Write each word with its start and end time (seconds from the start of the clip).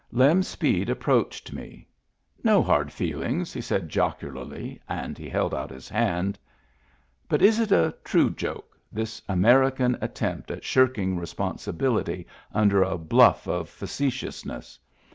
Lem 0.11 0.41
Speed 0.41 0.89
approached 0.89 1.53
me." 1.53 1.85
No 2.43 2.63
hard 2.63 2.91
feel 2.91 3.21
ings," 3.21 3.53
he 3.53 3.61
said 3.61 3.87
jocularly, 3.87 4.81
and 4.89 5.15
he 5.15 5.29
held 5.29 5.53
out 5.53 5.69
his 5.69 5.87
hand. 5.87 6.39
But 7.29 7.43
is 7.43 7.59
it 7.59 7.71
a 7.71 7.93
true 8.03 8.31
joke— 8.31 8.75
this 8.91 9.21
American 9.29 9.95
attempt 10.01 10.49
at 10.49 10.63
shirking 10.63 11.19
responsibility 11.19 12.25
under 12.51 12.81
a 12.81 12.97
bluflF 12.97 13.45
of 13.47 13.69
face 13.69 13.99
tiousness 13.99 14.79